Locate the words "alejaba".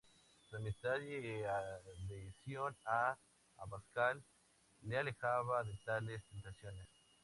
4.97-5.61